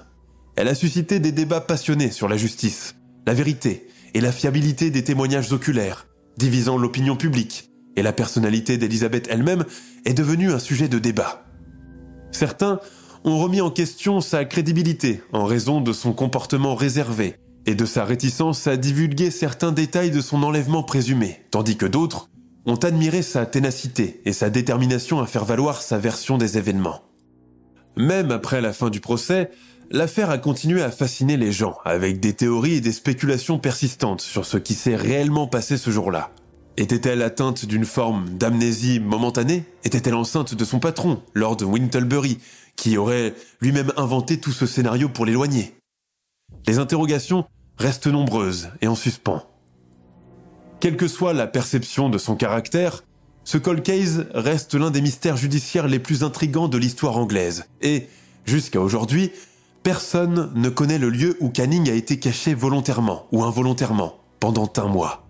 [0.57, 2.97] Elle a suscité des débats passionnés sur la justice,
[3.27, 6.07] la vérité et la fiabilité des témoignages oculaires,
[6.37, 9.65] divisant l'opinion publique, et la personnalité d'Elizabeth elle-même
[10.05, 11.45] est devenue un sujet de débat.
[12.33, 12.81] Certains
[13.25, 18.05] ont remis en question sa crédibilité en raison de son comportement réservé et de sa
[18.05, 22.30] réticence à divulguer certains détails de son enlèvement présumé, tandis que d'autres
[22.67, 27.03] ont admiré sa ténacité et sa détermination à faire valoir sa version des événements.
[27.97, 29.51] Même après la fin du procès,
[29.91, 34.47] l'affaire a continué à fasciner les gens, avec des théories et des spéculations persistantes sur
[34.47, 36.31] ce qui s'est réellement passé ce jour-là.
[36.77, 39.65] Était-elle atteinte d'une forme d'amnésie momentanée?
[39.85, 42.39] Était-elle enceinte de son patron, Lord Wintelbury,
[42.77, 45.75] qui aurait lui-même inventé tout ce scénario pour l'éloigner?
[46.67, 47.45] Les interrogations
[47.77, 49.50] restent nombreuses et en suspens.
[50.81, 53.05] Quelle que soit la perception de son caractère,
[53.45, 57.67] ce cold case reste l'un des mystères judiciaires les plus intrigants de l'histoire anglaise.
[57.83, 58.09] Et,
[58.47, 59.31] jusqu'à aujourd'hui,
[59.83, 64.87] personne ne connaît le lieu où Canning a été caché volontairement ou involontairement pendant un
[64.87, 65.30] mois.